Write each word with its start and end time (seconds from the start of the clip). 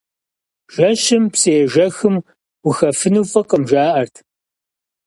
Жэщым 0.73 1.23
псыежэхым 1.33 2.15
ухэфыну 2.67 3.27
фӀыкъым, 3.29 3.63
жаӀэрт. 3.69 4.15